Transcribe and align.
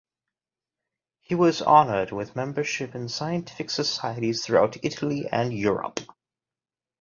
He 1.19 1.35
was 1.35 1.61
honored 1.61 2.11
with 2.11 2.35
memberships 2.35 2.95
in 2.95 3.07
scientific 3.07 3.69
societies 3.69 4.43
throughout 4.43 4.83
Italy 4.83 5.27
and 5.31 5.53
Europe. 5.53 5.99